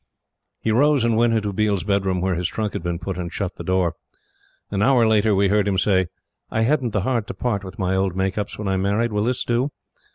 [0.61, 3.57] He rose and went into Biel's bedroom where his trunk had been put, and shut
[3.57, 3.93] the door.
[4.71, 6.07] An hour later, we heard him say:
[6.49, 9.11] "I hadn't the heart to part with my old makeups when I married.
[9.13, 9.69] Will this do?"